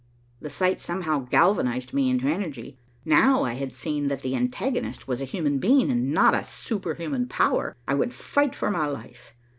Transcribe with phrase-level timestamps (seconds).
[0.39, 2.75] The sight somehow galvanized me into energy.
[3.05, 7.27] Now I had seen that the antagonist was a human being, and not a superhuman
[7.27, 9.35] power, I would fight for my life.